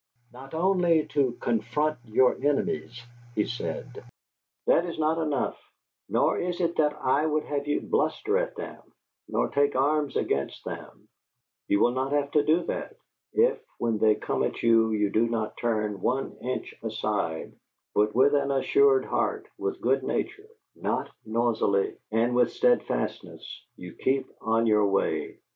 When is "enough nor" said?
5.21-6.39